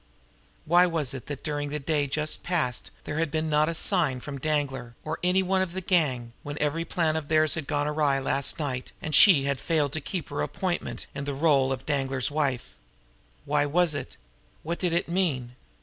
Why 0.65 0.87
was 0.87 1.13
it 1.13 1.27
that 1.27 1.43
during 1.43 1.69
the 1.69 1.77
day 1.77 2.07
just 2.07 2.41
past 2.41 2.89
there 3.03 3.19
had 3.19 3.29
been 3.29 3.51
not 3.51 3.69
a 3.69 3.75
sign 3.75 4.19
from 4.19 4.39
Danglar 4.39 4.95
or 5.05 5.19
any 5.23 5.43
one 5.43 5.61
of 5.61 5.73
the 5.73 5.79
gang, 5.81 6.33
when 6.41 6.57
every 6.59 6.83
plan 6.83 7.15
of 7.15 7.27
theirs 7.27 7.53
had 7.53 7.67
gone 7.67 7.85
awry 7.87 8.17
last 8.17 8.57
night, 8.57 8.93
and 8.99 9.13
she 9.13 9.43
had 9.43 9.59
failed 9.59 9.93
to 9.93 10.01
keep 10.01 10.29
her 10.29 10.41
appointment 10.41 11.05
in 11.13 11.25
the 11.25 11.35
role 11.35 11.71
of 11.71 11.85
Danglar's 11.85 12.31
wife? 12.31 12.73
Why 13.45 13.67
was 13.67 13.93
it? 13.93 14.17
What 14.63 14.79
did 14.79 14.91
it 14.91 15.07
mean? 15.07 15.51